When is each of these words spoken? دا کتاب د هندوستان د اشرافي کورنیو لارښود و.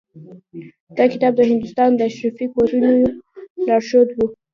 دا 0.97 1.05
کتاب 1.13 1.33
د 1.37 1.41
هندوستان 1.49 1.89
د 1.95 2.01
اشرافي 2.09 2.45
کورنیو 2.55 3.09
لارښود 3.67 4.09
و. 4.13 4.19